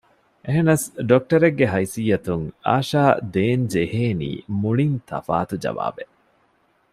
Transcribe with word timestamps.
އެހެނަސް 0.45 0.85
ޑޮކްޓަރެއްގެ 1.09 1.65
ހައިސިއްޔަތުން 1.73 2.45
އާޝާ 2.67 3.01
ދޭން 3.33 3.65
ޖެހޭނީ 3.73 4.29
މުޅިން 4.61 4.97
ތަފާތު 5.09 5.55
ޖަވާބެއް 5.63 6.15